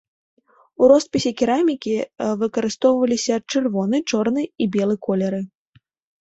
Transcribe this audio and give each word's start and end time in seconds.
У 0.85 0.87
роспісе 0.91 1.31
керамікі 1.41 1.93
выкарыстоўваліся 2.43 3.35
чырвоны, 3.51 4.01
чорны 4.15 4.43
і 4.67 4.69
белы 4.79 4.95
колеры. 5.07 5.41